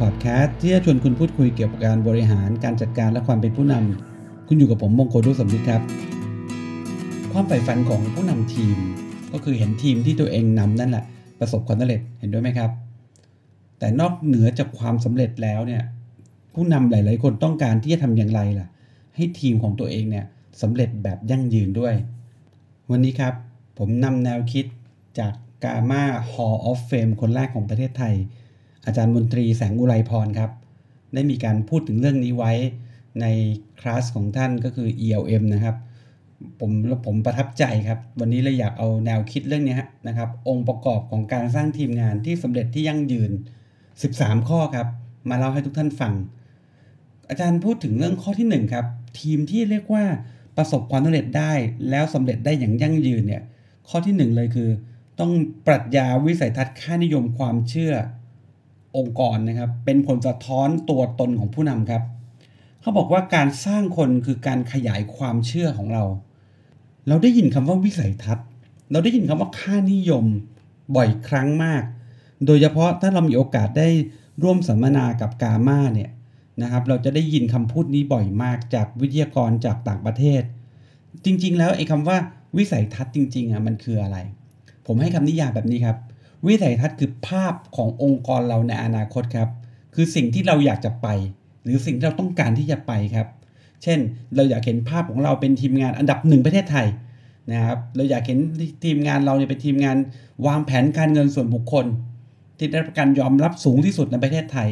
[0.00, 5.82] Podcast ที่จะชวนคุณพูดคุยเกี่ยวกับการบริหารการจัดการและความเป็นผู้นำคุณอยู่กับผมมงคลดุสมฤทธิ์ครับ
[7.32, 8.76] ความใฝ่ฝันของผู้นำทีม
[9.32, 11.04] ก็คือเห็นทีมที่ตัวเองนำนั่นแหละ
[11.40, 12.70] ประสบความสำเร็จเห็นด้วยไหมครับ
[13.78, 15.82] แต่นอกเหนือจากความสำเร็จแล้วเนี่ย
[16.54, 18.68] ผู้นำหลาย ๆ คนต้องการที่จะทำอย่างไรล่ะ
[19.16, 20.24] ให้ทีมของตัวเองเนี่ย
[20.62, 21.94] สำเร็จแบบยั่งยืนด้วย
[22.90, 23.34] วันนี้ครับ
[23.78, 24.66] ผมนำแนวคิด
[25.18, 25.32] จาก
[25.64, 28.14] กา m a Hall of Fame คนแรกของประเทศไทย
[28.86, 30.50] อาจารย์มนตรีแสงอุไรพรครับ
[31.14, 32.52] ได้มีการพูดถึงเรื่องนี้ไว้
[33.20, 33.26] ใน
[33.80, 35.76] คลาสของท่านก็คือ ELM นะครับ
[36.60, 39.76] ผมแล้วผมประทับใจครับ วันนี้เลยอยากเอาแนวคิดเรื่องนี้
[40.08, 43.30] นะครับ องค์ประกอบของการสร้างทีมงานที่สำเร็จที่ยั่งยืน
[43.88, 44.88] 13 ข้อครับ
[45.28, 46.14] มาเล่าให้ทุกท่านฟัง
[47.28, 48.86] อาจารย์พูดถึงเรื่องข้อที่1ครับ
[49.20, 50.04] ทีมที่เรียกว่า
[50.56, 51.52] ประสบความสำเร็จได้
[51.90, 53.42] แล้วสำเร็จได้อย่างยั่งยืนเนี่ย
[53.88, 54.68] ข้อที่ 1 เลยคือ
[55.20, 55.32] ต้อง
[55.66, 57.94] ปรัชญาวิสัยทัศน์ค่านิยมความเชื่อ
[58.96, 62.02] องค์กรนะครับ เป็นผลสะท้อนตัวตนของผู้นำครับ
[62.80, 66.04] เขาบอกว่าการสร้างคนคือการขยายความเชื่อของเรา
[67.08, 68.46] เราได้ยินคำว่าวิสัยทัศน์
[68.92, 70.24] เราได้ยินคำว่าค่านิยม
[70.96, 71.82] บ่อยครั้งมาก
[72.46, 73.88] โดยเฉพาะถ้าเรามีโอกาสได้
[74.42, 76.10] ร่วมสัมมนากับกาม่าเนี่ย
[76.62, 80.42] นะครับ เราจะได้ยินคำพูดนี้บ่อยมากจากวิทยากรจากต่างประเทศ
[81.24, 82.16] จริง ๆ แล้วไอ้คำว่า
[82.56, 84.18] วิสัยทัศน์จริงๆอะมันคืออะไร
[84.86, 85.96] ผมให้คำนิยามแบบนี้ครับ
[86.46, 89.48] วิสัยทัศน์คือภาพขององค์กรเราในอนาคตครับ
[89.94, 91.08] คือสิ่งที่เราอยากจะไป
[91.64, 93.26] หรือสิ่งที่เราต้องการที่จะไปครับ
[93.82, 93.98] เช่น
[94.36, 96.86] เราอยากเห็นภาพของเราเป็นทีมงานอันดับหนึ่งประเทศไทย
[97.52, 98.38] นะครับเราอยากเห็น
[98.84, 99.96] ทีมงานเราเนี่ยเป็นทีมงาน
[100.46, 101.86] วางแผนการเงินส่วนบุคคล
[102.58, 104.68] ที่ได้รับการยอมรับสูงที่สุดในประเทศไทย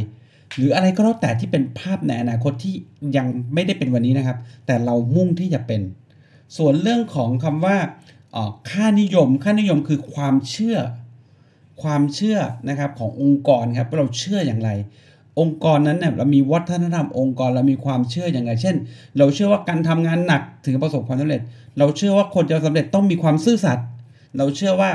[0.56, 2.74] หรืออะไรก็แล้วแต่ที่เป็นภาพในอนาคตที่
[3.16, 5.80] ยังไม่ได้เป็นวันนี้นะครับ แต่เรามุ่งที่จะเป็น
[6.56, 7.76] ส่วนเรื่องของคำว่า
[8.70, 10.76] ค่านิยม ค่านิยมคือความเชื่อ
[11.82, 14.70] ความเชื่อนะครับขององค์กรครับเราเชื่ออย่างไร
[15.40, 18.76] องค์กรนั้นเนี่ยเรามีวัฒนธรรมองค์กรเรามีความเชื่ออย่างไร เช่น
[19.18, 21.40] เราเชื่อว่าการทำงานหนักถึงประสบความสำเร็จ
[21.78, 23.86] เราเชื่อว่าคนจะสำเร็จต้องมีความซื่อสัตย์
[24.38, 24.90] เราเชื่อว่า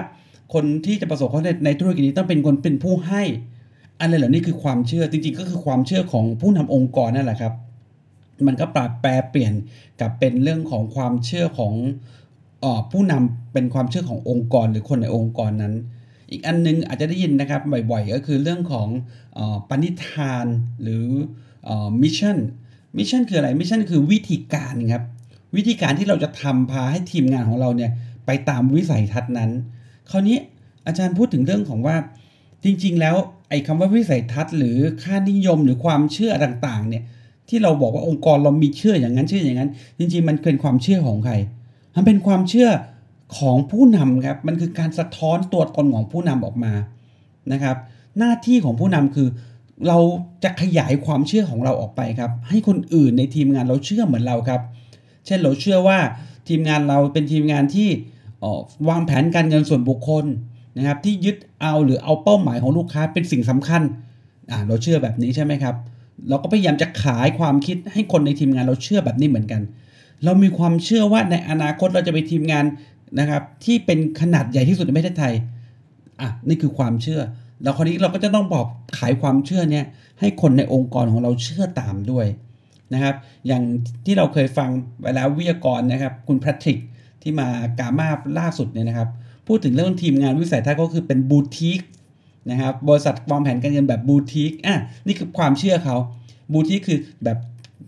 [0.53, 3.23] คนที่จะประสบความสำเร็จในธุรกิจนี้ต้องเป็นคนเป็นผู้ให้
[3.99, 7.53] อะไรเหล่านี้คือความเชื่อจริงๆ ก็คือความเชื่อของผู้นำองค์กรนั่นแหละครับ
[8.47, 9.53] มันก็ปรับแปลเปลี่ยน
[10.01, 11.73] กับเป็นเรื่องของความเชื่อของ
[12.63, 15.73] ออผู้นำเป็นความเชื่อขององค์กรหรือคนในองค์กรนั้น
[16.31, 18.87] อีกอันนึงอาจจะได้ยินนะครับบ่อยๆ ก็คือเรื่องของ
[19.37, 20.45] ปณิธาน
[20.81, 21.05] หรือ
[22.01, 22.37] mission
[22.97, 25.03] mission คืออะไร mission คือวิธีการครับ
[25.55, 27.91] วิธีการที่เราจะทำพาให้ทีมงานของเราเนี่ย
[28.25, 29.51] ไปตามวิสัยทัศน์นั้น
[30.11, 30.37] คราวนี้
[30.87, 31.95] อาจารย์พูดถึงเรื่องของว่า
[32.63, 33.15] จริงๆ แล้ว
[33.49, 37.03] ไอ้คำว่าวิสัยทัศน์ หรือค่านิยมหรือความเชื่อต่างๆเนี่ย
[37.49, 41.33] ที่เราบอกว่าองค์กรเรามีเชื่ออย่างนั้นเชื่ออย่างนั้น จริงๆ มันเป็นความเชื่อของใคร
[41.95, 42.69] มันเป็นความเชื่อ
[43.37, 46.73] ของผู้นำครับมันคือการสะท้อนตัวตนของผู้นำออกมา
[47.51, 47.77] นะครับ
[48.19, 49.27] หน้าที่ของผู้นำคือ
[49.87, 49.97] เรา
[50.43, 54.61] จะขยายความเชื่อของเราออกไปครับ ให้คนอื่นในทีมงานเราเชื่อเหมือนเราครับ
[55.25, 55.99] เช่นเราเชื่อว่า
[56.47, 57.89] ทีมงานเราเป็นทีมงานที่
[58.89, 60.25] วางแผนการเงินส่วนบุคคล
[60.77, 63.81] นะครับ ที่ยึดเอาหรือเอาเป้าหมายของลูกค้าเป็นสิ่งสำคัญ
[64.67, 65.75] เราเชื่อแบบนี้ใช่ไหมครับ
[66.29, 69.61] เราก็พยายามจะขายความคิดให้คนในทีมงานเราเชื่อแบบนี้เหมือนกัน
[70.25, 72.65] เรามีความเชื่อว่าในอนาคตเราจะไปทีมงาน
[73.19, 75.33] นะครับ ที่เป็นขนาดใหญ่ที่สุดในประเทศไทย
[76.21, 77.21] อะนี่คือความเชื่อ
[77.63, 78.65] แล้วคราวนี้เราก็จะต้องบอก
[78.97, 79.85] ขายความเชื่อเนี้ย
[80.19, 82.27] ให้คนในองค์กรของเราเชื่อตามด้วย
[82.93, 83.15] นะครับ
[83.47, 83.63] อย่าง
[84.05, 84.69] ที่เราเคยฟัง
[85.01, 86.77] ไปแล้ววิทยากรนะครับ คุณแพทริก
[87.21, 87.47] ที่มา
[87.79, 88.09] กามา
[88.39, 89.09] ล่าสุดเนี่ยนะครับ
[89.47, 91.81] พูดถึงเรื่องทีมงานวิสัยทัศน์ก็คือเป็นบูติก
[92.51, 94.75] นะครับบริษัทวางแผนการเงินแบบบูติกอะ
[95.07, 95.95] นี่คือความเชื่อเขา
[96.53, 97.37] บูติกคือแบบ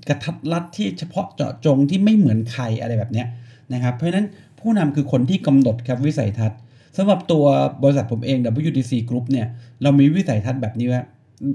[0.07, 3.28] กระทัดรัดที่เฉพาะเจาะจงที่ไม่เหมือนใครอะไรแบบเนี้ย
[3.73, 4.28] นะครับ เพราะฉะนั้น
[4.61, 6.59] ผู้นำคือคนที่กำหนดครับวิสัยทัศน์
[6.97, 7.46] สำหรับตัว
[7.84, 8.37] บริษัทผมเอง
[8.67, 9.47] WTC Group เนี่ย
[9.81, 11.02] เรามีวิสัยทัศน์แบบนี้ว่า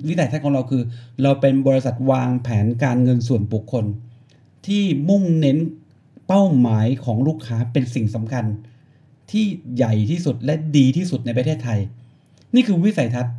[0.09, 0.83] วิสัยทัศน์ของเราคือ
[1.23, 3.85] เราเป็นบริษัทวางแผนการเงินส่วนบุคคล
[4.67, 5.59] ที่มุ่งเน้น
[6.27, 8.45] เป้าหมายของลูกค้าเป็นสิ่งสำคัญ
[9.31, 9.45] ที่
[9.77, 11.79] ใหญ่ที่สุดและดีที่สุดในประเทศไทย
[12.55, 13.35] นี่คือวิสัยทัศน์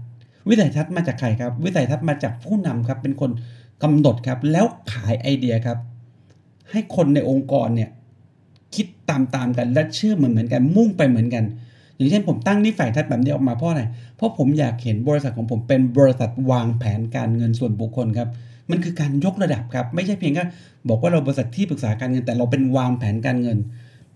[0.50, 3.32] วิสัยทัศน์มาจากใครครับ วิสัยทัศน์มาจากผู้นำครับเป็นคน
[3.84, 5.78] กำหนดครับแล้วขายไอเดียครับ
[6.72, 7.90] ให้คนในองค์กรเนี่ย
[8.76, 11.44] คิดตามๆกันและเชื่อเหมือนเหมือนกันมุ่งไปเหมือนกัน
[11.96, 13.84] อย่างเช่นผมตั้งนิสัยทัศน์แบบนี้ออกมาเพราะอะไร
[14.16, 18.30] เพราะผมอยากเห็นบริษัทของผมเป็นบริษัทวางแผนการเงินส่วนบุคคลครับ
[18.72, 20.46] มันคือการยกระดับครับ ไม่ใช่เพียงแค่
[20.90, 23.58] บอกว่าเราบริษัทที่ปรึกษาการเงินแต่เราเป็นวางแผนการเงิน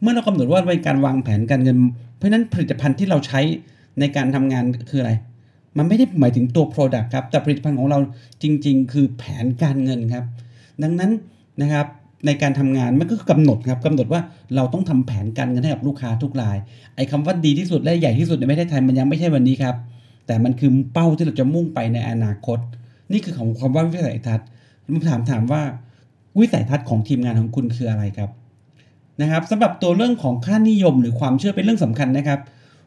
[0.02, 1.78] เมื่อเรากำหนดว่าเป็นการวางแผนการเงิน
[2.16, 3.40] เพราะฉะนั้นผลิตภัณฑ์ที่เราใช้
[4.00, 5.12] ในการทำงานคืออะไร
[5.78, 8.00] มันไม่ได้หมายถึงตัว Product ครับแต่ผลิตภัณฑ์ของเรา
[8.44, 10.26] จริง ๆ คือแผนการเงินครับ
[10.84, 11.12] ดังนั้น
[11.62, 11.88] นะครับ
[12.26, 14.22] ในการทำงานมันก็กำหนดครับกำหนดว่า
[14.56, 16.58] เราต้องทำแผนการเงินให้กับลูกค้าทุกราย
[16.96, 19.76] ไอ้คาว่าดีที่สุดและใหญ่ที่สุดในประเทศไทยมันยังไม่ใช่วันนี้ครับ
[20.28, 22.60] แต่มันคือเป้าที่เราจะมุ่งไปในอนาคต
[23.12, 24.48] นี่คือของความว่าวิสัยทัศน์
[24.86, 25.62] ผมถามถามว่า
[26.40, 28.30] วิสัยทัศน์ของทีมงานของคุณคืออะไรครับ
[29.22, 32.40] นะครับสำหรับตัวเรื่องของค่านิยมหรือความเชื่อเป็นเรื่องสำคัญนะครับ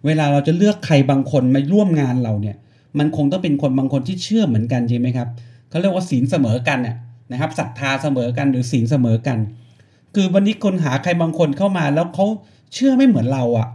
[0.06, 2.56] เวลาเราจะเลือกใครบางคนมาร่วมงานเราเนี่ย
[2.98, 5.28] มันคงต้องเป็นคนบางคนที่เชื่อเหมือนกันใช่ไหมครับ
[5.70, 6.96] เขาเรียกว่าศีลเสมอกันเนี่ย
[7.34, 9.38] นะครับศรัทธาเสมอกันหรือศีลเสมอกัน
[10.14, 12.26] คือวันนี้คนหาใครบางคนเข้ามาแล้วเขา
[12.74, 13.68] เชื่อไม่เหมือนเราอะ่ะ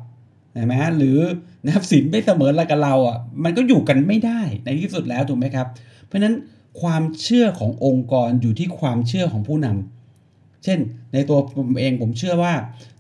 [0.54, 1.18] ใช่ไหมหรือ
[1.66, 5.68] นะครับศีลไม่เสมอกับเราอะ่ะมันก็อยู่กันไม่ได้ในที่สุดแล้วถูกไหมครับ
[6.06, 6.36] เพราะฉะนั้น
[6.82, 10.80] ความเชื่อขององค์กรอยู่ที่ความเชื่อของผู้นำเช่น
[11.14, 12.54] ในตัวผมเองผมเชื่อว่า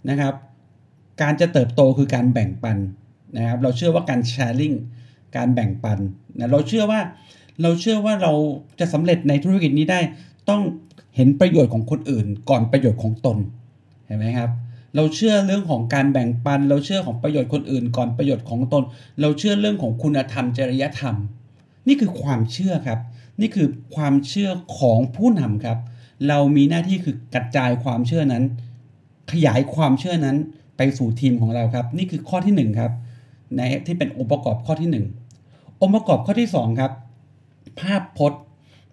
[0.09, 0.33] นะครับ
[1.21, 2.77] การจะเติบโตคือการแบ่งปัน
[3.37, 4.73] นะครับ เราเชื่อว่าการแชร์ลิง
[5.37, 5.99] การแบ่งปัน
[6.37, 6.99] นะเราเชื่อว่า
[7.61, 8.33] เราเชื่อว่าเรา
[8.79, 9.99] จะสำเร็จในธุรกิจนี้ได้
[10.49, 10.61] ต้อง
[11.15, 13.37] เห็นประโยชน์ของคนอื่น ก่อนประโยชน์ของตน
[14.05, 14.51] เห็นไหมครับ
[14.95, 18.83] เราเชื่อเรื่องของการแบ่งปัน เราเชื่อของประโยชน์คนอื่น ก่อนประโยชน์ของตน
[19.21, 21.15] เราเชื่อเรื่องของคุณธรรมจริยธรรม
[21.87, 22.99] นี่คือความเชื่อครับ
[23.41, 24.49] นี่คือความเชื่อ
[24.79, 25.77] ของผู้นำครับ
[26.27, 28.43] เรามีหน้าที่คือกระจายความเชื่อนั้น
[29.31, 30.37] ขยายความเชื่อนั้น
[30.77, 32.91] ไปสู่ทีมของเราครับ นี่คือข้อที่1ครับ
[33.55, 34.89] ในที่เป็นองค์ประกอบข้อที่
[35.41, 36.91] 1 องค์ประกอบข้อที่2ครับ
[37.79, 38.41] ภาพพจน์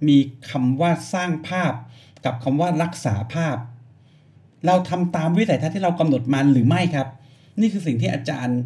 [0.09, 0.19] มี
[0.51, 1.73] คำว่าสร้างภาพ
[2.25, 3.57] กับคำว่ารักษาภาพ
[4.67, 7.09] เราทำตามวิสัยทัศน์ที่เรากำหนดมาหรือไม่ครับ
[7.61, 8.61] นี่คือสิ่งที่อาจารย์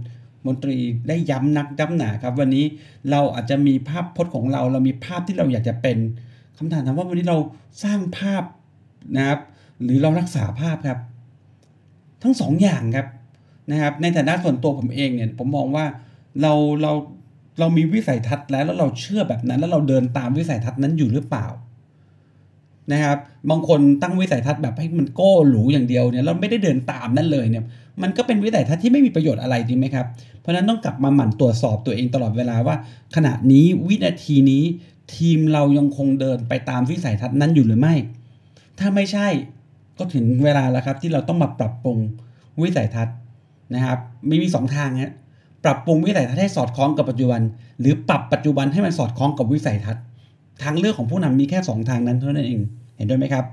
[0.46, 0.76] มนตรี
[1.08, 2.64] ได้ย้ำนักย้ำหนาครับ วันนี้
[3.10, 5.98] เราอาจจะมีภาพพจน์ของเรา เรามีภาพที่เราอยากจะเป็น
[6.58, 7.38] คำถามถามว่าวันนี้เรา
[7.84, 8.42] สร้างภาพ
[9.16, 9.40] นะครับ
[9.82, 11.00] หรือเรารักษาภาพครับ
[12.22, 13.08] ทั้งสองอย่างครับ
[13.70, 15.86] นะครับ ในฐานะส่วนตัวผมเองเนี่ยผมมองว่า
[16.42, 16.92] เราเรา
[17.60, 21.46] เรามีวิสัยทัศน์แล้วแล้วเราเชื่อแบบนั้น แล้วเราเดินตามวิสัยทัศน์นั้นอยู่หรือเปล่า
[22.92, 23.18] นะครับ
[23.50, 27.64] บางคนตั้งวิสัยทัศน์แบบให้มันโก้หรูอย่างเดียวเนี่ยเราไม่ได้เดินตามนั่นเลยเนี่ย
[28.02, 30.06] มันก็เป็นวิสัยทัศน์ที่ไม่มีประโยชน์อะไรจริงไหมครับ
[30.40, 32.76] เพราะนั้นต้องกลับมาหมั่นตรวจสอบตัวเองตลอดเวลาว่า
[33.16, 34.62] ขณะนี้วินาทีนี้
[35.14, 37.94] ทีมเรายังคงเดินไปตามวิสัยทัศน์นั้นอยู่หรือไม่
[38.78, 39.28] ถ้าไม่ใช่
[39.98, 41.98] ก็ถึงเวลาแล้วครับที่เราต้องมาปรับปรุง
[42.62, 43.16] วิสัยทัศน์
[43.74, 43.98] นะครับ
[44.28, 45.12] ไม่มี 2 ทางฮะ
[45.64, 47.40] ปรับปรุงวิสัยทัศน์ให้สอดคล้องกับปัจจุบัน
[47.80, 50.02] หรือปรับปัจจุบันให้มันสอดคล้องกับวิสัยทัศน์
[50.62, 52.60] ทางเลือกของผู้นำมีแค่ 2 ทางนั้นเท่านั้นเอง
[52.96, 53.44] เห็นด้วยไหมครับ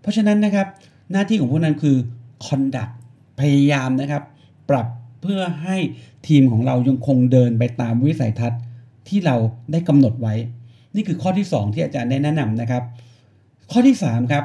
[0.00, 0.66] เพราะฉะนั้นนะครับ
[1.12, 1.96] หน้าที่ของผู้นำคือ
[2.46, 2.92] conduct
[3.40, 4.22] พยายามนะครับ
[4.70, 4.86] ปรับ
[5.22, 5.76] เพื่อให้
[6.28, 8.60] ทีมของเรายังคงเดินไปตามวิสัยทัศน์
[9.08, 9.36] ที่เรา
[9.72, 10.34] ได้กำหนดไว้
[10.94, 12.82] นี่คือข้อที่ 2 ที่อาจารย์ได้แนะนำนะครับ
[13.72, 14.44] ข้อที่3ครับ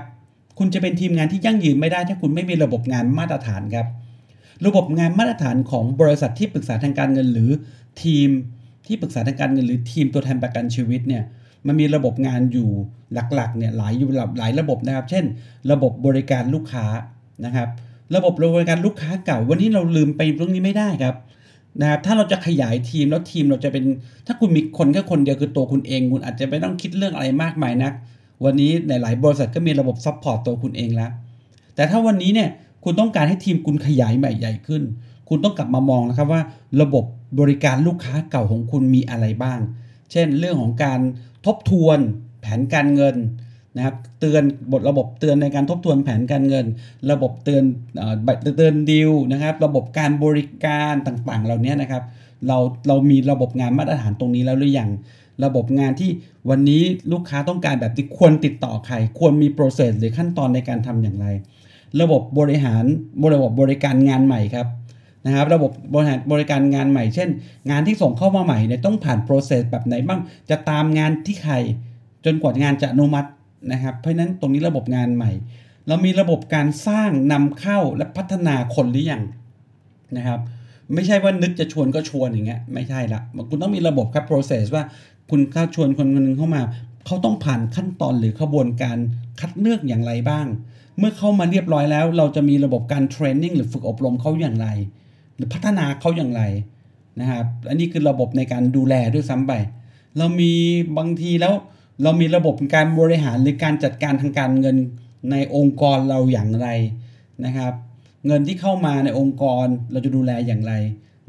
[0.57, 3.87] คุณจะเป็นทีมงานที่ยั่งยืนไม่ได้ถ้าคุณไม่มีระบบงานมาตรฐานครับ
[4.65, 7.49] ระบบงานมาตรฐานของบริษัทที่ปรึกษาทางการเงิน หรือ
[8.03, 8.29] ทีม
[8.85, 11.23] ที่ปรึกษาทางการเงินหรือทีมตัวแทนประกันชีวิตเนี่ย
[11.67, 12.69] มันมีระบบงานอยู่
[13.13, 14.09] หลักๆเนี่ยหลายอยู่
[14.39, 15.25] หลายระบบนะครับ เช่น
[15.71, 16.85] ระบบบริการลูกค้า
[17.45, 17.69] นะครับ
[18.15, 21.15] ระบบบริการลูกค้าเก่า วันนี้เราลืมไปเรื่องนี้ไม่ได้ครับ
[21.81, 23.83] นะครับถ้าเราจะขยายทีมแล้วทีมเราจะเป็น
[24.27, 27.93] ถ้าคุณมีคนแค่คนเดียวคือตัวคุณเอง คุณอาจจะไม่ต้องคิดเรื่องอะไรมากมายนัก
[28.45, 31.11] วันนี้หลาย ๆ บริษัทก็มีระบบ support ตัวคุณเองแล้ว
[31.75, 32.49] แต่ถ้าวันนี้เนี่ย
[32.83, 34.83] คุณต้องการให้ทีมคุณขยายใหม่ใหญ่ขึ้น
[35.29, 36.41] คุณต้องกลับมามองนะครับว่า
[36.81, 37.05] ระบบ
[37.39, 39.59] บริการลูกค้าเก่าของคุณมีอะไรบ้าง
[40.11, 40.99] เช่น เรื่องของการ
[41.45, 41.99] ทบทวน
[42.41, 43.15] แผนการเงิน
[43.75, 46.65] นะครับเตือนบทระบบเตือนในการทบทวนแผนการเงิน
[47.11, 47.63] ระบบเตือน
[48.57, 52.03] เตือน due นะครับ ระบบการบริการต่างๆ เหล่านี้นะครับ
[52.47, 52.57] เรา
[52.87, 54.89] เรามีระบบงานมาตรฐานตรงนี้แล้วหรือยัง
[55.45, 56.09] ระบบงานที่
[56.49, 56.81] วันนี้
[57.11, 61.27] ลูกค้าต้องการแบบที่ควรติดต่อใคร ควรมี process หรือขั้นตอนในการทำอย่างไร
[62.01, 62.83] ระบบบริหาร
[63.33, 64.67] ระบบบริการงานใหม่ครับ
[65.25, 67.29] นะครับระบบบริหารบริการงานใหม่ เช่น
[67.69, 70.19] งานที่ส่งเข้ามาใหม่เนี่ยต้องผ่าน process แบบไหนบ้าง
[70.49, 71.55] จะตามงานที่ใคร
[72.25, 73.29] จนกว่างานจะอนุมัติ
[73.71, 75.31] นะครับ เพราะนั้นตรงนี้ระบบงานใหม่
[75.87, 79.23] เรามีระบบการสร้างนำเข้าและพัฒนาคนหรือยัง
[80.17, 80.39] นะครับ
[80.93, 84.83] ไม่ใช่ว่านึกจะชวนก็ชวนอย่างเงี้ยไม่ใช่ละคุณต้องมีระบบครับ process ว่า
[85.29, 86.61] คุณเข้าชวนคนคนนึงเข้ามา
[87.05, 88.97] เขาต้องผ่านขั้นตอนหรือขบวนการ
[89.39, 90.47] คัดเลือกอย่างไรบ้าง
[90.99, 94.67] เมื่อเข้ามาเรียบร้อยแล้ว เราจะมีระบบการเทรนนิ่งหรือฝึกอบรมเขาอย่างไร
[95.35, 96.41] หรือพัฒนาเขาอย่างไร
[97.19, 99.53] นะครับอันนี้คือระบบในการดูแลด้วยซ้ำไป
[100.17, 100.51] เรามี
[100.97, 101.53] บางทีแล้ว
[102.03, 104.77] เรามีระบบการบริหารหรือการจัดการทางการเงิน
[105.31, 106.67] ในองค์กรเราอย่างไร
[107.45, 107.73] นะครับ
[108.27, 110.73] เงินที่เข้ามาในองค์กรเราจะดูแลอย่างไร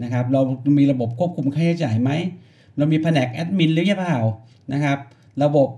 [0.03, 0.41] นะครับ เรา
[0.79, 2.11] มีระบบควบคุมค่าใช้จ่ายไหม
[2.77, 4.19] เรามีแผนกแอดมินหรือเปล่า
[4.73, 4.99] นะครับ
[5.43, 5.69] ระบบ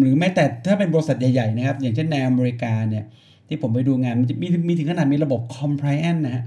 [0.00, 3.04] หรือแม้แต่ถ้าเป็นบริษัทใหญ่ๆนะครับ อย่างเช่นในอเมริกาเนี่ย
[3.52, 6.44] ที่ผมไปดูงานมันจะมีมีถึงขนาดมีระบบ compliance นะฮะ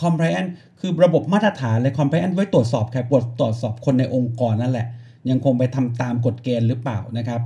[0.00, 2.98] compliance คือระบบมาตรฐานเลย compliance ไว้ตรวจสอบใคร
[3.40, 4.86] ตรวจสอบคนในองค์กรนั่นแหละ
[5.30, 7.40] ยังคงไปทำตามกฎเกณฑ์หรือเปล่านะครับ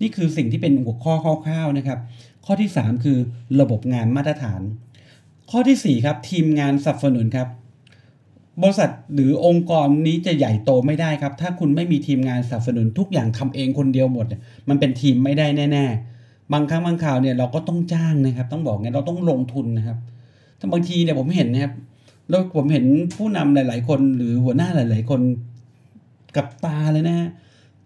[0.00, 1.14] นี่คือสิ่งที่เป็นหัวข้อ
[1.46, 1.98] คร่าวๆนะครับ
[2.46, 3.18] ข้อที่ 3 คือ
[3.60, 4.60] ระบบงานมาตรฐาน
[5.50, 7.48] ข้อที่ 4 ครับ ทีมงานสนับสนุนครับ
[8.62, 14.26] บริษัทหรือองค์กรนี้จะใหญ่โตไม่ได้ครับ ถ้าคุณไม่มีทีมงานสนับสนุนทุกอย่างทำเองคนเดียวหมด
[14.68, 16.15] มันเป็นทีมไม่ได้แน่ ๆ
[16.52, 19.98] บางครั้งบางคราวเนี่ยเราก็ต้องจ้างนะครับ ต้องบอกไงเราต้องลงทุนนะครับ
[20.60, 21.72] ถ้าบางทีเนี่ยผมเห็นนะครับ
[22.28, 22.84] แล้วผมเห็น
[23.16, 25.20] ผู้นำหลาย ๆ คนหรือหัวหน้าหลาย ๆ คน
[26.36, 27.16] กับตาเลยนะ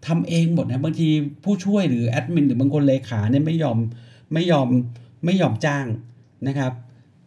[0.07, 1.07] ทำเองหมดนะบางที
[1.43, 3.77] ผู้ช่วยหรือแอดมินหรือบางคนเลขาเนี่ยไม่ยอม
[4.33, 4.67] ไม่ยอม
[5.25, 5.85] ไม่ยอมจ้าง
[6.47, 6.73] นะครับ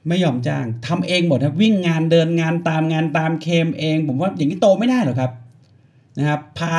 [0.08, 5.32] ไม่ยอมจ้างทำเองหมดครับวิ่งงานเดินงานตามงานตามเคมเอง ผมว่าอย่างนี้โตไม่ได้หรอกครับ
[6.18, 6.76] นะครับ พา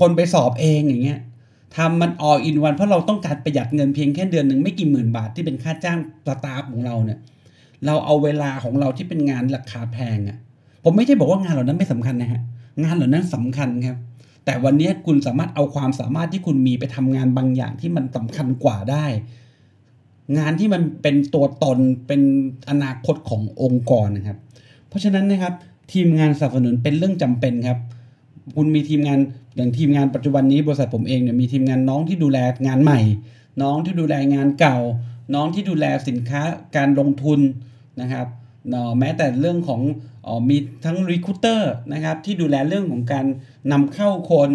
[0.00, 1.20] คนไปสอบเองอย่างเงี้ย
[1.76, 7.18] ทำมันอออินวันเพราะเราต้องการประหยัดเงินเพียงแค่เดือนหนึ่งไม่กี่หมื่นบาทที่เป็นค่าจ้างสตาฟของเราเนี่ย
[7.86, 10.38] เราเอาเวลาของเราที่เป็นงานราคาแพงอะ่ะ
[10.84, 12.42] ผมไม่ใช่บอกว่างานเหล่านั้นไม่สำคัญนะฮะ
[12.82, 13.98] งานเหล่านั้นสำคัญครับ
[14.44, 19.06] แต่วันนี้คุณสามารถเอาความสามารถที่คุณมีไปทำงานบางอย่างที่มันสำคัญกว่าได้
[20.38, 22.22] งานที่มันเป็นตัวตนเป็น
[22.70, 24.38] อนาคตขององค์กรนะครับ
[24.88, 25.54] เพราะฉะนั้นนะครับ
[25.92, 27.78] ทีมงานสนับสนุนเป็นเรื่องจำเป็นครับ
[28.56, 29.18] คุณมีทีมงาน
[29.56, 33.00] อย่างทีมงานปัจจุบันนี้บริษัทผมเองเนี่ยมีทีมงานน้องที่ดูแลงานใหม่
[33.62, 34.78] น้องที่ดูแลงานเก่า
[35.34, 36.42] น้องที่ดูแลสินค้า
[36.76, 37.40] การลงทุน
[38.00, 38.26] นะครับ
[38.98, 39.80] แม้แต่เรื่องของ
[40.26, 43.26] อมีทั้งรีคูเตอร์นะครับที่ดูแลเรื่องของการ
[43.72, 44.50] นำเข้าคน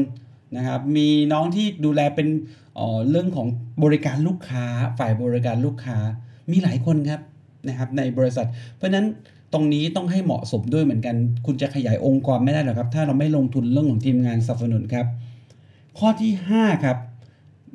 [0.58, 2.28] นะครับมีน้องที่ดูแลเป็น
[3.10, 3.48] เรื่องของ
[3.84, 4.66] บริการลูกค้า
[5.00, 5.98] ฝ่ายบริการลูกค้า
[6.52, 7.22] มีหลายคนครับ
[7.68, 9.08] นะครับในบริษัท เพราะฉะนั้น
[9.54, 15.08] ตรงนี้ต้องให้เหมาะสมด้วยเหมือนกัน คุณจะขยายองค์กรไม่ได้หรอกครับ ถ้าเราไม่ลงทุนเรื่องของทีมงานสนับสนุนครับ
[15.98, 16.98] ข้อที่ 5 ครับ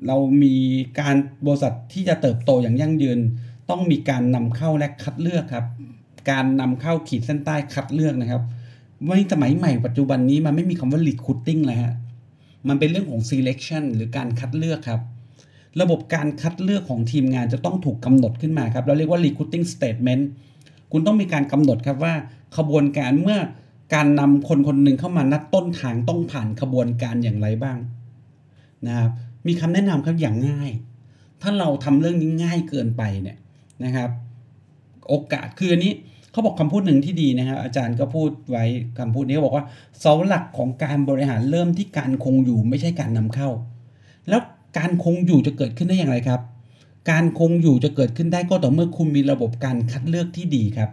[0.06, 0.56] เรามี
[1.00, 1.16] การ
[1.46, 3.18] บริษัทที่จะเติบโตอย่างยั่งยืน
[3.70, 5.66] ต้องมีการนำเข้าและคัดเลือกครับ
[6.30, 8.42] การนำเข้าขีดเส้นใต้คัดเลือกนะครับ
[9.06, 11.94] ในสมัยใหม่ปัจจุบันนี้มันไม่มีคำว่า recruiting เลยฮะ
[12.68, 15.00] มันเป็นเรื่องของ selection หรือการคัดเลือกครับ
[15.80, 20.22] ระบบการคัดเลือกของทีมงานจะต้องถูกกำหนดขึ้นมาครับ เราเรียกว่า recruiting statement
[20.92, 22.14] คุณต้องมีการกำหนดครับว่า
[22.56, 23.38] ขบวนการเมื่อ
[23.94, 27.78] การนำคนคนหนึ่งเข้ามานัดต้นทางต้องผ่านขบวนการอย่างไรบ้าง
[28.86, 29.10] นะครับ
[29.46, 30.70] มีคำแนะนำครับอย่างง่าย
[31.42, 33.36] ถ้าเราทำเรื่องนี้ง่ายเกินไปเนี่ย
[33.84, 34.10] นะครับ
[35.08, 35.92] โอกาสคืออันนี้
[36.32, 38.64] เขาบอกคำพูดหนึ่งที่ดีนะครับ อาจารย์ก็พูดไว้
[38.98, 39.64] คำพูดนี้เขาบอกว่า
[40.00, 43.48] เสาหลักของการบริหารเริ่มที่การคงอยู่ไม่ใช่การนำเข้า
[44.28, 44.40] แล้ว
[44.78, 46.40] การคงอยู่จะเกิดขึ้นได้อย่างไรครับ
[47.10, 50.90] การคงอยู่จะเกิดขึ้นได้ก็ต่อเมื่อคุณมีระบบการคัดเลือกที่ดีครับ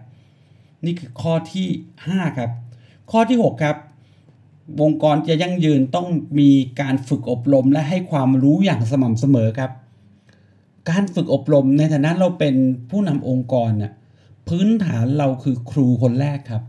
[0.85, 1.67] นี่คือข้อที่
[2.03, 2.51] 5 ครับ
[3.11, 3.77] ข้อที่ 6 ครับ
[4.81, 6.07] องค์กรจะยั่งยืนต้อง
[6.39, 9.71] มีการฝึกอบรมและให้ความรู้อย่างสม่ำเสมอครับ
[10.89, 12.55] การฝึกอบรมในฐานะเราเป็น
[12.89, 13.93] ผู้นำองค์กรน่ะ
[14.47, 16.63] พื้นฐานเราคือครูคนแรกครับ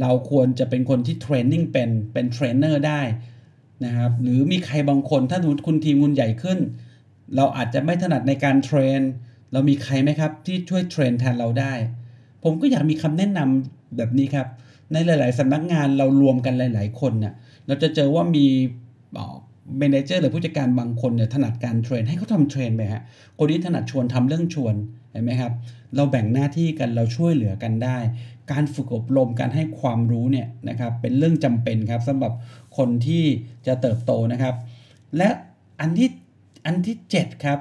[0.00, 3.00] เราควรจะเป็นคนที่ training เป็นเป็นเทรนเนอร์ได้
[3.84, 6.58] นะครับหรือมีใครบางคนถ้าสมมติคุณทีมคุณใหญ่ขึ้น
[7.36, 9.00] เราอาจจะไม่ถนัดในการ train
[9.52, 11.72] เรามีใครไหมครับ ที่ช่วยเทรนแทนเราได้
[12.42, 14.48] ผมก็อยากมีคำแนะนำแบบนี้ครับ
[14.92, 17.32] ในหลาย ๆสำนักงานเรารวมกันหลาย ๆ คนเนี่ย
[17.66, 18.46] เราจะเจอว่ามี
[19.78, 23.02] เมนเจอร์หรือผู้จัดการบางคนเนี่ยถนัดการเทรนให้เขาทำเทรนไปฮะ
[23.38, 24.74] คนนี้ถนัดชวนทำเรื่องชวน
[25.10, 25.52] เห็นไหมครับ
[25.96, 27.98] เราแบ่งหน้าที่กันเราช่วยเหลือกันได้
[28.52, 32.32] การฝึกอบรมการให้ความรู้เนี่ยนะครับเป็นเรื่องจำเป็นครับสำหรับ
[32.76, 33.24] คนที่
[33.66, 34.54] จะเติบโตนะครับ
[35.16, 35.28] และ
[35.80, 36.08] อันที่
[36.64, 37.58] อันที่ 7 ครับ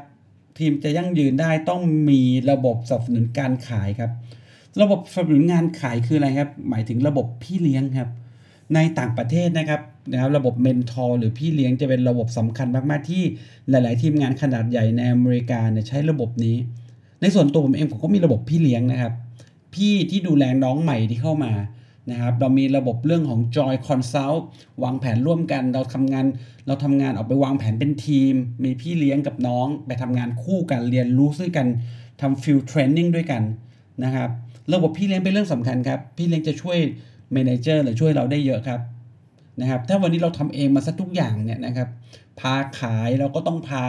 [0.58, 4.12] ทีมจะยั่งยืนได้ต้องมีระบบสนับสนุนการขายครับ
[4.82, 8.10] ระบบสนับสนุนงานขายคืออะไรครับ หมายถึงระบบพี่เลี้ยงครับ
[8.76, 9.82] ในต่างประเทศนะครับ
[10.12, 13.24] นะครับระบบเมนทอร์หรือพี่เลี้ยงจะเป็นระบบสำคัญมากๆที่
[13.70, 16.56] หลาย ๆ ทีมงานขนาดใหญ่ในอเมริกาเนี่ยใช้ระบบนี้
[17.22, 19.14] ในส่วนตัวผมเองผมก็มีระบบพี่เลี้ยงนะครับ
[19.74, 21.52] พี่ที่ดูแลน้องใหม่ที่เข้ามา
[22.10, 24.42] นะครับเรามีระบบเรื่องของ Joy Consult
[24.84, 26.26] วางแผนร่วมกัน เราทำงาน
[26.68, 31.68] เราทำงานออกไปวางแผนเป็นทีม มีพี่เลี้ยงกับน้อง ไปทำงานคู่กันเรียนรู้ด้วยกัน
[32.22, 33.44] ทำ field training ด้วยกัน
[34.04, 34.30] นะครับ
[34.74, 36.78] ระบบพี่เลี้ยงเป็นเรื่องสำคัญครับ พี่เลี้ยงจะช่วย
[37.32, 38.80] manager หรือช่วยเราได้เยอะครับ
[39.60, 41.90] นะครับถ้าวันนี้เราทำเองมาสักทุกอย่างเนี่ยนะครับ
[42.40, 43.88] พาขายเราก็ต้องพา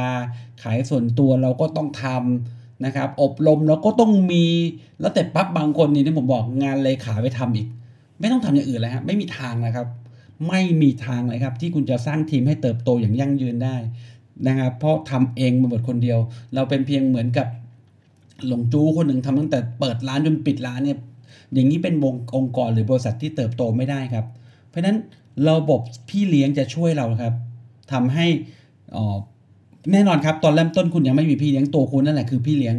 [0.63, 4.47] ขายส่วนตัวเราก็ต้องทำนะครับ อบรมเราก็ต้องมี
[5.01, 7.69] แล้วแต่ปั๊บบางคนนี่ที่ผมบอกงานเลขาไปทำอีก
[8.23, 9.87] ไม่ต้องทำอย่างอื่นแล้วฮะไม่มีทางนะครับ
[10.49, 13.77] ไม่มีทางเลยครับ ที่คุณจะสร้างทีมให้เติบโตอย่างยั่งยืนได้
[14.49, 16.19] นะครับเพราะทำเองมาหมดคนเดียว
[16.55, 17.47] เราเป็นเพียงเหมือนกับ
[18.47, 20.99] หลงจู้คนหนึ่งทำตั้งแต่เปิดร้านจนปิดร้านเนี่ย
[21.55, 24.27] อย่างนี้เป็นวงองค์กรหรือบริษัทที่เติบโตไม่ได้ครับ
[24.69, 24.97] เพราะฉะนั้น
[25.49, 27.35] ระบบพี่เลี้ยงจะช่วยเราครับ
[27.93, 28.27] ทำให้
[29.93, 32.77] แน่นอนครับ ตอนเริ่มต้นคุณยังไม่มีพี่เลี้ยงตัวคุณนั่นแหละคือพี่เลี้ยง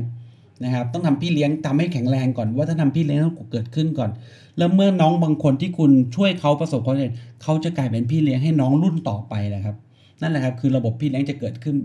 [0.64, 4.10] นะครับต้องทำพี่เลี้ยงทำให้แข็งแรงก่อนว่าถ้าทำพี่เลี้ยงต้องเกิดขึ้นก่อน
[4.58, 9.76] แล้วเมื่อน้องบางคนที่คุณช่วยเขาประสบความสำเร็จเขาจะกลายเป็นพี่เลี้ยงให้น้องรุ่นต่อไปนะครับ
[10.22, 11.78] นั่นแหละครับคือระบบพี่เลี้ยงจะเกิดขึ้น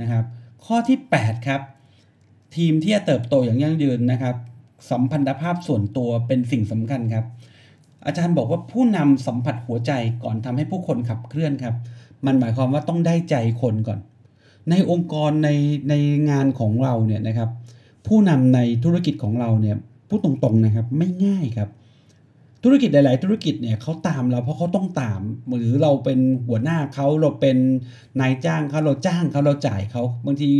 [0.00, 0.24] นะครับ
[0.64, 1.60] ข้อที่ 8 ครับ
[2.56, 4.34] ทีมที่จะเติบโตอย่างยั่งยืนนะครับ
[4.90, 7.24] สัมพันธภาพส่วนตัวเป็นสิ่งสำคัญครับ
[8.06, 9.92] อาจารย์บอกว่าผู้นำสัมผัสหัวใจ
[10.24, 11.74] ก่อนทำให้ผู้คนขับเคลื่อนครับ
[12.26, 13.98] มันหมายความว่าต้องได้ใจคนก่อน
[14.70, 15.48] ในองค์กรใน
[15.88, 15.94] ใน
[16.30, 17.50] งานของเราเนี่ยนะครับ
[18.06, 19.76] ผู้นำในธุรกิจของเราเนี่ย
[20.08, 21.68] พูดตรงๆนะครับไม่ง่ายครับ
[22.64, 25.20] ธุรกิจหลาย ๆ ธุรกิจเนี่ยเขาตามเราเพราะเขาต้องตาม
[25.58, 26.18] หรือเราเป็น
[26.48, 27.56] หัวหน้าเขาเราเป็น
[28.20, 30.50] นายจ้างเขาเราจ้างเขาเราจ่ายเขาบางที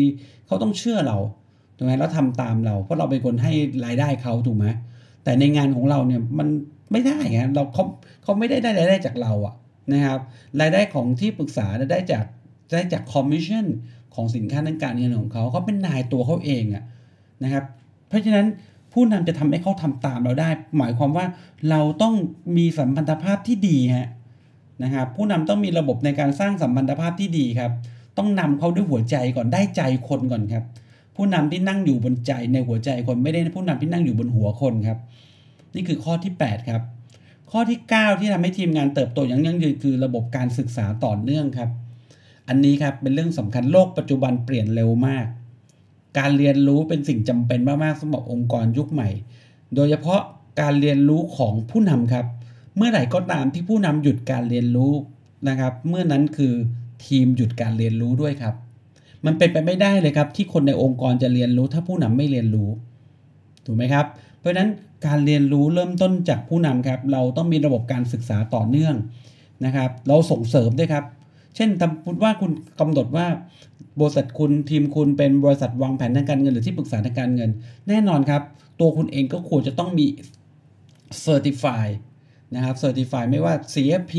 [0.47, 1.19] เขาต้องเชื่อเรา
[1.77, 3.53] ถูกไหมแล้วทำตามเรา เพราะเราเป็นคนให้
[3.85, 4.67] รายได้เขาถูกไหม
[5.25, 6.49] แต่ในงานของเราเนี่ยมัน
[6.93, 7.85] ไม่ได้ไงเราเขา
[8.23, 9.55] เขาไม่ได้ได้รายได้จากเราอะ
[9.93, 10.21] นะครับ
[10.61, 12.25] รายได้ของที่ปรึกษาได้จาก
[12.73, 13.67] ได้จากคอมมิชชั่น
[14.15, 16.85] ของสินค้าทางการเงินของเขาเขาเป็นนายตัวเขาเองอะ
[17.43, 17.65] นะครับ
[18.09, 18.47] เพราะฉะนั้น
[18.93, 20.49] ผู้นำจะทำให้เขาทำตามเราได้
[20.79, 21.27] หมายความว่า
[21.71, 22.15] เราต้อง
[22.57, 24.09] มีสัมพันธภาพที่ดีฮะ
[24.83, 27.73] นะครับผู้นำต้องมีระบบในการสร้างสัมพันธภาพที่ดีครับ
[28.19, 30.65] ต้องนำเขาด้วยหัวใจก่อนได้ใจคนก่อนครับ
[31.17, 34.99] ผู้นำที่นั่งอยู่บนใจในหัวใจคนไม่ได้ผู้นำที่นั่งอยู่บนหัวคนครับ
[35.75, 36.83] นี่คือข้อที่ 8 ครับ
[37.51, 41.71] ข้อที่ 9 ที่ทำให้ทีมงานเติบโตอย่างยั่งยืนคือระบบการศึกษาต่อเนื่องครับ
[42.49, 45.27] อันนี้ครับเป็นเรื่องสำคัญโลกปัจจุบันเปลี่ยนเร็วมาก
[46.19, 49.09] การเรียนรู้เป็นสิ่งจำเป็นมากๆสำหรับองค์กรยุคใหม่
[49.75, 50.21] โดยเฉพาะ
[50.61, 52.27] การเรียนรู้ของผู้นำครับ
[52.77, 54.93] เมื่อไหร่ก็ตามที่ผู้นำหยุดการเรียนรู้
[55.49, 56.53] นะครับ เมื่อนั้นคือ
[57.07, 58.55] ทีมหยุดการเรียนรู้ด้วยครับ
[59.27, 62.71] มันเป็นไปไม่ได้เลยครับ ที่คนในองค์กรจะเรียนรู้ถ้าผู้นำไม่เรียนรู้
[63.65, 64.07] ถูกไหมครับ
[64.39, 64.71] เพราะฉะนั้น
[65.07, 68.95] การเรียนรู้เริ่มต้นจากผู้นำครับ เราต้องมีระบบการศึกษาต่อเนื่อง
[69.65, 71.05] นะครับ เราส่งเสริมด้วยครับ
[71.57, 73.27] เช่นสมมติว่าคุณกำหนดว่า
[74.01, 77.51] บริษัทคุณทีมคุณเป็นบริษัทวางแผนทางการเงินหรือที่ปรึกษาทางการเงิน
[77.89, 78.43] แน่นอนครับ
[78.81, 80.07] ตัวคุณเองก็ควรจะต้องมี
[81.25, 81.87] Certify
[82.55, 84.15] นะครับ Certify ไม่ว่า CFP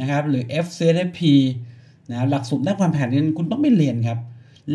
[0.00, 1.20] นะครับหรือ FCFP
[2.10, 4.18] นะหลักสูตรด้านความแผนเงินคุณต้องไปเรียนครับ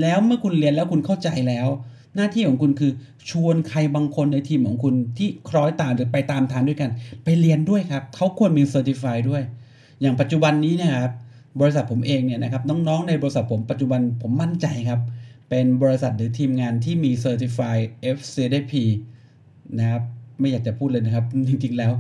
[0.02, 1.68] แล้วเมื่อคุณเรียนแล้วคุณเข้าใจแล้ว
[2.16, 2.92] หน้าที่ของคุณคือ
[3.30, 6.90] ชวนใครบางคนในทีมของคุณที่คล้อยตามหรือไปตามทางด้วยกัน
[7.24, 9.44] ไปเรียนด้วยครับเขาควรมี Certify ด้วย
[10.02, 11.12] อย่างปัจจุบันนี้นะครับ
[11.62, 15.02] บริษัทผมเองเนี่ยนะครับน้องๆในบริษัทผมปัจจุบันผมมั่นใจครับ
[15.50, 17.78] เป็นบริษัทหรือทีมงานที่มี Certify
[18.18, 18.74] FCDP
[19.80, 20.04] นะครับ
[20.40, 21.92] ไม่อยากจะพูดเลยนะครับ จริงๆแล้ว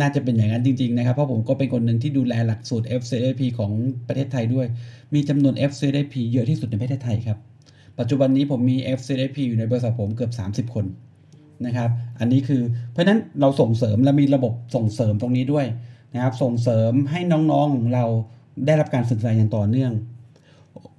[0.00, 3.72] น่าจะเป็นอย่างนั้นจริงๆนะครับ เพราะผมก็เป็นคนหนึ่งที่ดูแลหลักสูตร FCDP ของ
[4.08, 4.66] ประเทศไทยด้วย
[5.14, 7.38] มีจำนวน FCDP เยอะที่สุดในประเทศไทยครับ
[7.98, 10.84] ปัจจุบันนี้ผมมี FCDP อยู่ในบริษัทผมเกือบ 30 คน
[11.66, 15.66] นะครับ อันนี้คือเพราะฉะนั้นเราส่งเสริมและมีระบบส่งเสริมตรงนี้ด้วย
[16.14, 18.06] นะครับ ส่งเสริมให้น้องๆของเรา
[18.66, 19.92] ได้รับการศึกษาอย่างต่อเนื่อง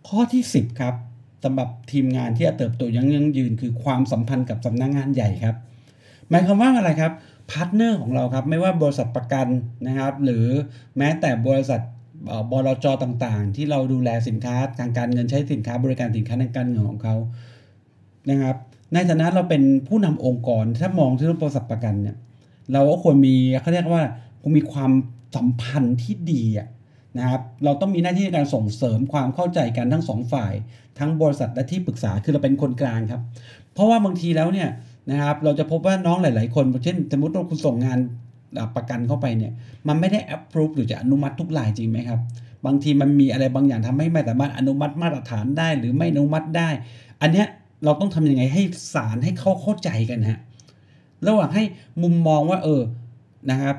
[0.08, 0.96] ข้อที่ 10 ครับ
[1.44, 5.56] สำหรับทีมงานที่จะเติบโตยั่งยืน คือความสัมพันธ์กับสำนักงานใหญ่ครับ
[6.30, 7.13] หมายความว่าอะไรครับ
[7.52, 9.48] partner ของเราครับ ไม่ว่าบริษัทประกัน
[9.88, 10.46] นะครับ หรือ
[10.98, 11.82] แม้แต่บริษัท
[12.52, 17.16] บลจต่างๆ ที่เราดูแลสินค้าทางการเงินใช้สินค้าบริการสินค้าทางการเงินของเขา
[18.30, 18.58] นะครับ
[18.94, 22.18] ในฐานะเราเป็นผู้นำองค์กรถ้ามองที่บริษัทประกันเนี่ย
[22.74, 24.04] เราก็ควรมีเขาเรียกว่า
[24.42, 24.92] คงมีความ
[25.36, 26.68] สัมพันธ์ที่ดีอะ
[27.19, 30.54] นะครับเราต้องมีหน้าที่ในการส่งเสริมความเข้าใจกันทั้งสองฝ่าย
[30.99, 33.21] ทั้งบริษัทและที่ปรึกษาคือเราเป็นคนกลางครับ
[33.73, 34.69] เพราะว่าบางทีแล้วเนี่ย
[35.12, 37.99] นะครับเราจะพบว่าน้องหลาย ๆ คนเช่นสมมติว่าคุณส่งงาน
[38.76, 39.52] ประกันเข้าไปเนี่ย
[39.88, 42.19] มันไม่ได้ approve หรือจะอนุมัติทุกรายจริงไหมครับ
[42.65, 46.69] บางทีมันมีอะไรบางอย่างทำให้ไม่สามารถอนุมัติมาตรฐานได้หรือไม่อนุมัติได้
[47.21, 47.47] อันเนี้ย
[47.86, 50.39] เราต้องทำยังไงให้ศาลให้เขาเข้าใจกันฮะ
[51.28, 51.63] ระหว่างให้
[52.04, 52.82] มุมมองว่าเออ
[53.52, 53.76] นะครับ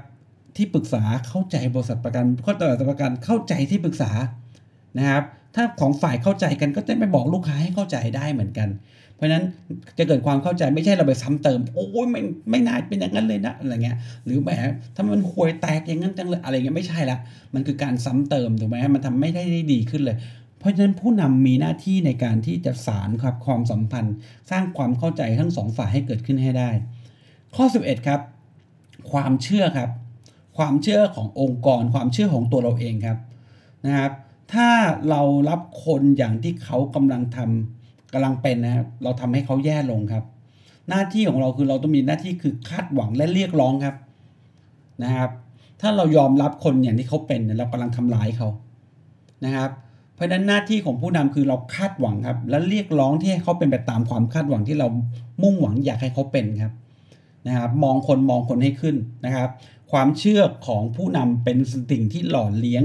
[0.57, 4.11] ที่ปรึกษาเข้าใจบริษัทประกันข้อตลาดประกันเข้าใจที่ปรึกษา
[4.99, 8.69] นะครับ ถ้าของฝ่ายเข้าใจกันก็จะไปบอกลูกค้าให้เข้าใจได้เหมือนกัน
[9.15, 9.45] เพราะฉะนั้น
[9.99, 14.51] จะเกิดความเข้าใจไม่ใช่เราไปซ้ำเติม โอ้ยไม่ไม่น่าเป็นอย่างนั้นเลยนะอะไรเงี้ยหรือแหม
[14.95, 17.19] ถ้ามันห่วยแตกอย่างนั้นจังเลยอะไรเงี้ยไม่ใช่ละ
[17.55, 20.17] มันคือการซ้ำเติมถูกไหมมันทำไม่ได้ดีขึ้นเลย
[20.59, 24.15] เพราะฉะนั้นผู้นำมีหน้าที่ในการที่จะสารครับความสัมพันธ์
[24.51, 26.71] สร้างความเข้าใจทั้งสองฝ่ายให้เกิดขึ้นให้ได้
[27.57, 28.21] ข้อ 11 ครับ
[29.13, 29.91] ความเชื่อครับ
[30.57, 33.19] ความเชื่อขององค์กร ความเชื่อของตัวเราเองครับ
[33.87, 34.13] นะครับ
[34.53, 34.69] ถ้า
[35.11, 40.25] เรารับคนอย่างที่เขากำลังทำกำลังเป็นนะครับเราทำให้เขาแย่ลงครับ
[40.89, 43.97] หน้าที่ของเราคือเราต้องมีหน้าที่คือคาดหวังและเรียกร้องครับ
[45.05, 45.31] นะครับ
[45.81, 48.49] ถ้าเรายอมรับคนอย่างที่เขาเป็นเรากำลังทำร้ายเขา
[49.45, 49.71] นะครับ
[50.15, 54.89] เพราะฉะนั้นหน้าที่ของผู้นำคือเราคาดหวังครับ และเรียกร้องที่ให้เขาเป็นไปตามความคาดหวังที่เรา
[55.43, 56.73] มุ่งหวังอยากให้เขาเป็นครับ
[57.49, 59.49] นะครับ มองคนมองคนให้ขึ้นนะครับ
[59.91, 61.59] ความเชื่อของผู้นำเป็น
[61.91, 62.85] สิ่งที่หล่อเลี้ยง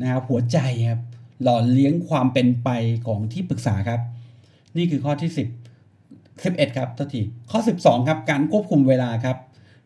[0.00, 0.58] นะครับหัวใจ
[0.88, 1.00] ครับ
[1.42, 2.68] หล่อเลี้ยงความเป็นไป
[3.06, 4.00] ของที่ปรึกษาครับ
[4.76, 5.38] นี่คือข้อที่ 10
[6.44, 9.36] 11 ครับทัทีข้อ 12 ครับ การควบคุมเวลาครับ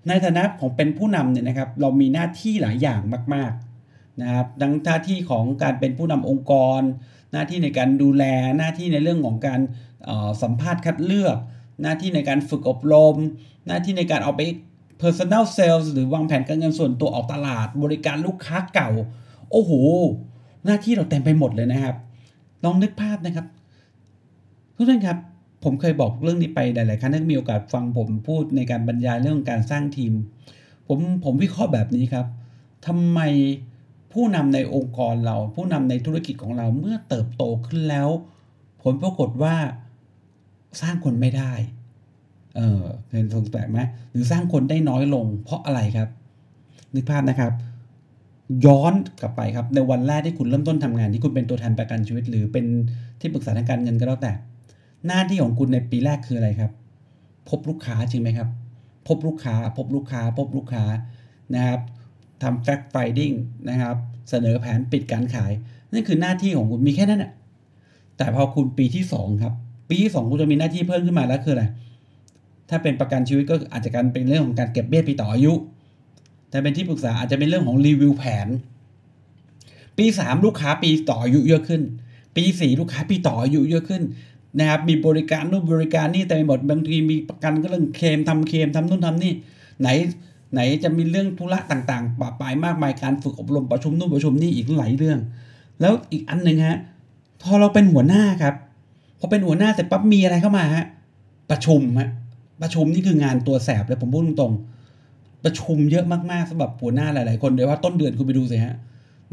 [0.08, 3.00] ในฐานะของเป็นผู้นำเนี่ยนะครับ เรามีหน้าที่หลายอย่าง
[3.34, 3.52] มาก
[3.86, 6.80] ๆนะครับดังหน้าที่ของการเป็นผู้นำองค์กร
[7.32, 8.24] หน้าที่ในการดูแล
[8.58, 9.60] หน้าที่ในเรื่องของการ
[10.42, 11.36] สัมภาษณ์คัดเลือก
[11.82, 13.16] หน้าที่ในการฝึกอบรม
[13.66, 14.40] หน้าที่ในการเอาไป
[15.00, 18.90] personal sales หรือวางแผนการเงินส่วนตัวออกตลาด บริการลูกค้าเก่า
[19.50, 19.72] โอ้โห
[20.64, 21.96] หน้าที่เราเต็มไปหมดเลยนะครับ
[22.64, 23.46] ลองนึกภาพนะครับ
[24.76, 25.18] ทุกท่านครับ
[25.64, 30.12] ผมเคยบอกเรื่องนี้ไปหลาย ๆ ครั้งที่มีโอกาสฟังผมพูดในการบรรยายเรื่องการสร้างทีม
[30.88, 32.26] ผมผมวิเคราะห์แบบนี้ครับ
[32.86, 33.20] ทำไม
[34.12, 38.08] ผู้นำในองค์กรเรา ผู้นำในธุรกิจของเราเมื่อเติบโตขึ้นแล้ว
[38.82, 39.56] ผลปรากฏว่า
[40.80, 41.52] สร้างคนไม่ได้
[42.56, 43.78] เออเห็นสงสัยไหม
[44.10, 46.08] หรือสร้างคนได้น้อยลง เพราะอะไรครับ
[46.94, 47.52] นึกภาพนะครับ
[48.66, 52.64] ย้อนกลับไปครับ ในวันแรกที่คุณเริ่มต้นทำงาน ที่คุณเป็นตัวแทนประกันชีวิต หรือเป็น
[53.20, 54.32] ที่ปรึกษาทางการเงินก็แล้วแต่
[55.06, 56.70] หน้าที่ของคุณในปีแรกคืออะไรครับ
[57.48, 58.48] พบลูกค้าจริงไหมครับ
[59.08, 60.84] พบลูกค้า พบลูกค้า พบลูกค้า
[61.54, 61.80] นะครับ
[62.42, 63.34] ทำ fact finding
[63.68, 63.96] นะครับ
[64.30, 65.52] เสนอแผนปิดการขาย
[65.92, 67.32] นั่นคือหน้าที่ของคุณมีแค่นั้นแหะ
[68.16, 69.54] แต่พอคุณปีที่ 2 ครับ
[69.88, 71.64] ปีที่2คุณจะมีหน้าที่เพิ่มขึ้นมาแล้วคืออะไร
[72.70, 75.52] ถ้าเป็นประกันชีวิตก็อาจจะการเป็นเรื่องของการเก็บเบี้ยปีต่ออายุ
[76.50, 78.48] แต่เป็นที่ปรึกษาอาจจะเป็นเรื่องของรีวิวแผน
[79.98, 81.82] ปี 3 ลูกค้าปีต่ออายุเยอะขึ้น
[82.36, 84.02] ปี 4 ลูกค้าปีต่ออายุเยอะขึ้น
[84.58, 89.32] นะครับมีบริการนู่นบริการนี่แต่หมดบางทีมีประกันก็เรื่องเคลมทำเคลมทำนู่นทำนี่
[89.80, 89.88] ไหน
[90.52, 95.18] ไหนจะมีเรื่องธุระต่างๆปะปายมากมายการฝึกอบรมประชุมนู่นประชุมนี่อีกหลายเรื่อง
[95.80, 96.78] แล้วอีกอันหนึ่งฮะ
[97.42, 98.54] พอเราเป็นหัวหน้าครับ
[99.18, 100.86] พอเป็นหัวหน้าเสร็จปั๊บมีอะไรเข้ามาฮะ
[101.50, 102.08] ประชุมฮะ
[102.62, 108.76] ประชุมนี่คืองานตัวแสบเลยผมพูดตรงๆประชุมเยอะมากๆสำหรับหัวหน้าหลายๆคนโดยว่าต้นเดือนคุณไปดูสิฮะ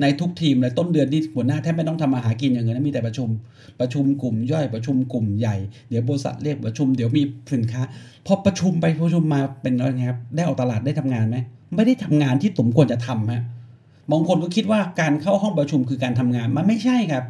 [0.02, 3.30] ในทุกทีมเลยต้นเดือนที่หัวหน้าแทบไม่ต้องทำอาหารกินอย่างเงี้ยมีแต่ประชุม
[3.80, 5.56] ประชุมกลุ่มย่อยประชุมกลุ่มใหญ่
[5.90, 7.82] เดี๋ยวบริษัทเรียกประชุมเดี๋ยวมีสินค้า
[8.26, 11.38] พอประชุมไปประชุมมาเป็นอะไรครับได้ออกตลาดได้ทำงานไหม
[11.76, 13.44] ไม่ได้ทำงานที่สมควรจะทำฮะ
[14.12, 17.24] บางคนก็คิดว่าการเข้าห้องประชุมคือการทำงานมันไม่ใช่ครับ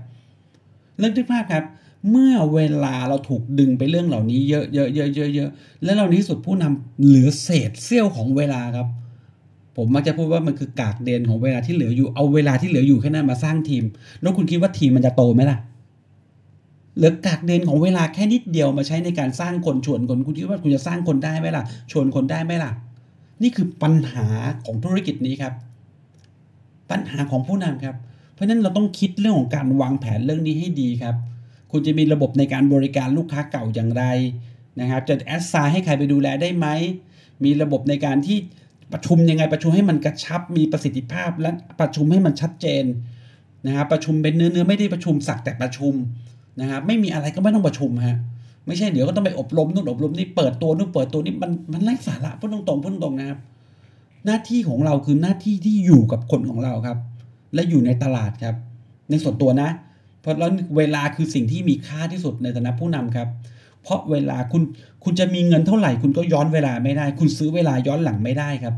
[1.00, 1.64] เรื่องที่ภาพครับ
[2.10, 5.50] เมื่อเวลาเราถูกดึงไปเรื่องเหล่านี้เยอะเยอะเยอะเยอะเยอะ
[5.84, 8.88] แล้วเรานี้สุดผู้นำเหลือเศษเสี้ยวของเวลาครับ
[9.76, 13.84] ผมมักจะพูดว่ามันคือกากเดนของเวลาที่เหลืออยู่เอาเวลาที่เหลืออยู่แค่นั้นมาสร้างทีม
[14.22, 15.58] แล้วคุณคิดว่าทีมมันจะโตไหมล่ะ
[16.96, 22.72] เหลือกากเดนของเวลาแค่นิดเดียวมาใช้ในการสร้างคนชวนคนคุณคิดว่าคุณจะสร้างคนได้ไหมล่ะ ชวนคนได้ไหมล่ะ
[23.42, 24.28] นี่คือปัญหา
[24.66, 25.54] ของธุรกิจนี้ครับ
[26.92, 27.96] ปัญหาของผู้นำครับ
[28.34, 31.16] เพราะฉะนั้นเราต้องคิดเรื่องของการวางแผนเรื่องนี้ให้ดีครับ
[31.72, 34.04] คุณจะมีระบบในการบริการลูกค้าเก่าอย่างไร
[34.80, 36.68] นะครับ จะแอดไซน์ให้ใครไปดูแลได้ไหม
[37.44, 38.38] มีระบบในการที่
[38.94, 41.50] ประชุมยังไงประชุมให้มันกระชับ มีประสิทธิภาพและ
[41.80, 42.86] ประชุมให้มันชัดเจน
[43.68, 45.94] นะครับประชุมเป็นเนื้อเนื้อไม่ได้ประชุมสักแต่ประชุม
[46.62, 48.18] นะครับไม่มีอะไรก็ไม่ต้องประชุมฮะ
[48.68, 53.40] ไม่ใช่เดี๋ยวก็ต้องไปอบรมนู่นอบรมนี่เปิดตัวนู่นเปิดตัวนี่มันมันไร้สาระพูดตรงๆพูดตรงๆนะครับ
[54.26, 56.98] หน้าที่ของเราคือหน้าที่ที่อยู่กับคนของเราครับ
[57.54, 58.56] และอยู่ในตลาดครับ
[59.10, 59.70] ในส่วนตัวนะ
[60.28, 63.28] ราะแล้วเวลาคือสิ่งที่มีค่าที่สุดในฐานะผู้นำครับ
[63.84, 64.64] เพราะเวลาคุณ
[65.04, 68.76] คุณจะมีเงินเท่าไหร่ คุณก็ย้อนเวลาไม่ได้ คุณซื้อเวลาย้อนหลังไม่ได้ครับ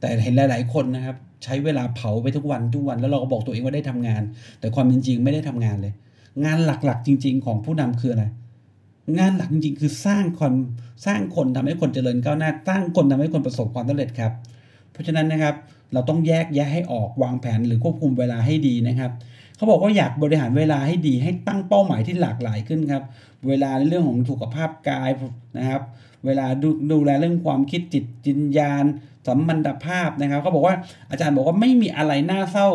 [0.00, 4.22] แต่เห็นหลาย ๆ คนนะครับ ใช้เวลาเผาไปทุกวันทุกวัน แล้วเราก็บอกตัวเองว่าได้ทำงาน
[4.60, 5.92] แต่ความจริงไม่ได้ทำงานเลย
[6.44, 8.24] งานหลักๆ จริง ๆ ของผู้นำคืออะไร
[9.18, 10.52] งานหลักจริงๆคือสร้างคน
[11.06, 14.32] สร้างคนทำให้คนเจริญก้าวหน้าสร้างคนทำให้คนประสบความสำเร็จครับ
[14.92, 15.54] เพราะฉะนั้นนะครับ
[15.92, 19.10] เราต้องแยกแยะให้ออกวางแผนหรือควบคุมเวลาให้ดีนะครับ
[19.56, 23.02] เขาบอกว่าอยากบริหารเวลาให้ดีให้ตั้งเป้าหมายที่หลากหลายขึ้นครับ
[23.48, 25.10] เวลาในเรื่องของสุขภาพกาย
[25.58, 25.82] นะครับ
[26.26, 28.84] เวลาดูดูแลเรื่องความคิดจิตจินญาณ
[29.26, 30.76] สัมพันธภาพนะครับเขาบอกว่า
[31.10, 32.68] อาจารย์บอกว่าไม่มีอะไรน่าเศร้า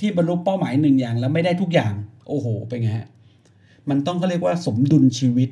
[0.00, 1.92] ที่บรรลุเป้าหมายหนึ่งอย่างแล้วไม่ได้ทุกอย่าง
[2.28, 3.08] โอ้โห เป็นไงฮะ
[3.88, 5.50] มันต้องเขาเรียกว่าสมดุลชีวิต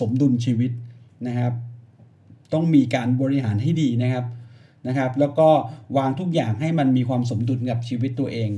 [0.00, 0.70] สมดุลชีวิต
[1.26, 1.52] นะครับ
[2.52, 4.24] ต้องมีการบริหารให้ดีนะครับ
[4.86, 5.48] นะครับ แล้วก็
[5.96, 8.50] วางทุกอย่างให้มันมีความสมดุลกับชีวิตตัวเอง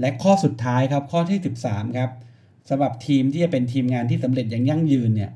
[0.00, 2.10] และข้อสุดท้ายครับข้อที่ 13ครับ
[2.68, 5.32] สำหรับทีมที่จะเป็นทีมงานที่สำเร็จอย่างยั่งยืนเนี่ย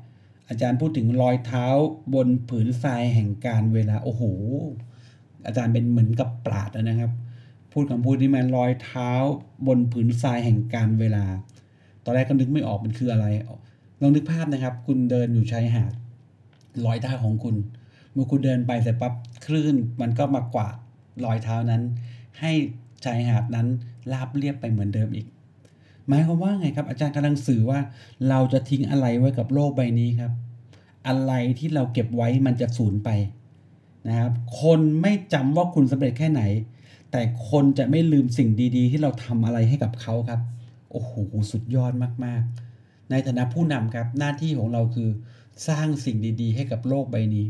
[0.49, 1.67] อาจารย์พูดถึงรอยเท้า
[2.13, 4.23] บนผืนทรายแห่งการเวลาโอ้โห
[5.45, 7.11] อาจารย์เป็นเหมือนกับปราดนะครับ
[7.71, 9.11] พูดคำพูดที่มันรอยเท้า
[9.67, 11.25] บนผืนทรายแห่งการเวลา
[12.03, 13.25] ตอนแรกก็นึกไม่ออกมันคืออะไร
[14.01, 15.93] ลองนึกภาพนะครับ คุณเดินอยู่ชายหาด
[16.85, 17.55] รอยเท้าของคุณ
[18.13, 19.13] เมื่อคุณเดินไปเสร็จปั๊บ
[19.45, 20.75] คลื่นมันก็มากวาด
[21.25, 21.81] รอยเท้านั้น
[22.39, 22.51] ให้
[23.05, 23.67] ชายหาดนั้น
[24.11, 25.27] ราบเรียบไปเหมือนเดิมอีก
[26.07, 27.79] หมายความว่าไงครับ อาจารย์กำลังสื่อว่า
[28.29, 30.31] เราจะทิ้งอะไรไว้กับโลกใบนี้ครับ
[31.07, 33.09] อะไรที่เราเก็บไว้มันจะสูญไป
[34.07, 36.41] นะครับ คนไม่จำว่าคุณสำเร็จแค่ไหน
[37.11, 40.41] แต่คนจะไม่ลืมสิ่งดีๆ ที่เราทำอะไรให้กับเขาครับ
[40.91, 41.11] โอ้โห
[41.51, 41.91] สุดยอด
[42.25, 45.09] มากๆ ในฐานะผู้นำครับหน้าที่ของเราคือ
[45.67, 47.45] สร้างสิ่งดีๆ ให้กับโลกใบนี้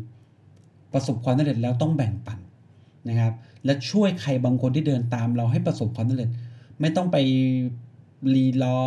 [0.94, 2.40] ประสบความสำเร็จแล้วต้องแบ่งปัน
[3.10, 3.34] นะครับ
[3.66, 6.30] และช่วยใครบางคนที่เดินตามเราให้ประสบความสำเร็จ
[6.82, 7.18] ไม่ต้องไป
[8.36, 8.80] รีรอ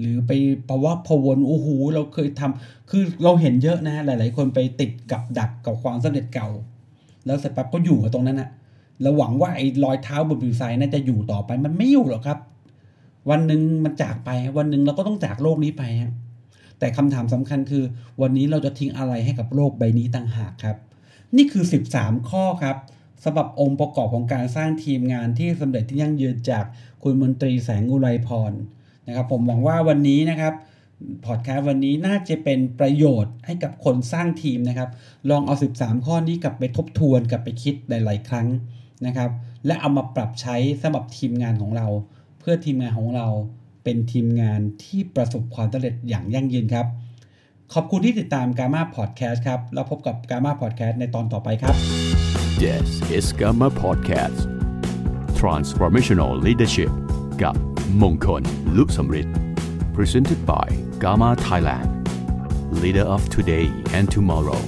[0.00, 0.32] หรือไป
[0.68, 6.48] ประวัติพวนโอ้โหเราเคยทำคือเราเห็นเยอะนะหลาย ๆ คนไปติดกับดักกับความสำเร็จเก่า
[7.26, 8.50] แล้วเสร็จปั๊บก็อยู่กับตรงนั้นนะ
[9.02, 12.38] เราหวังว่าไอ้รอยเท้าบนผิวทรายน่าจะอยู่ต่อไปมันไม่อยู่หรอกครับ
[13.30, 16.12] วันหนึ่งมันจากไป วันหนึ่งเราก็ต้องจากโลกนี้ไปฮะ
[16.78, 17.84] แต่คำถามสำคัญคือ
[18.22, 20.76] วันนี้เราจะทิ้งอะไรให้กับโลกใบนี้ต่างหากครับ
[21.36, 21.64] นี่คือ
[21.96, 22.76] 13 ข้อครับ
[23.24, 26.64] สำหรับองค์ประกอบของการสร้างทีมงานที่สำเร็จที่ยั่งยืนจาก
[27.02, 28.52] คุณมนตรีแสงอุไรพร
[29.06, 30.54] นะครับ ผมหวังว่าวันนี้นะครับ
[31.26, 34.90] พอดแคสต์วันนี้น่าจะเป็นประโยชน์ให้กับคนสร้างทีมนะครับ
[35.30, 38.46] ลองเอา 13 ข้อนี้กลับไปทบทวนกลับไปคิดหลาย ๆ ครั้ง
[39.06, 39.30] นะครับ
[39.66, 41.86] และเอามาปรับใช้สำหรับทีมงานของเรา
[42.38, 43.28] เพื่อทีมงานของเรา
[43.84, 46.86] เป็นทีมงานที่ประสบความสำเร็จอย่างยั่งยืนครับ
[47.74, 52.31] ขอบคุณที่ติดตาม Gamma Podcast ครับ แล้วพบกับ Gamma Podcast ในตอนต่อไปครับ
[52.61, 54.39] This is Gamma Podcast
[55.41, 56.91] Transformational Leadership
[57.43, 57.55] กับ
[58.01, 58.43] มงคล
[58.77, 59.35] ลุสมฤทธิ์
[59.95, 60.67] Presented by
[61.03, 61.89] Gamma Thailand
[62.81, 63.65] Leader of Today
[63.97, 64.61] and Tomorrow